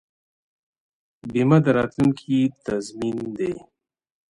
بیمه 1.31 1.57
د 1.65 1.67
راتلونکي 1.77 2.39
تضمین 2.65 3.17
دی. 3.37 3.53